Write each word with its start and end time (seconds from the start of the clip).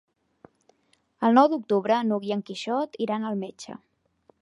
El 1.29 1.37
nou 1.39 1.51
d'octubre 1.53 2.01
n'Hug 2.09 2.27
i 2.31 2.35
en 2.39 2.43
Quixot 2.51 3.01
iran 3.09 3.29
al 3.33 3.41
metge. 3.47 3.79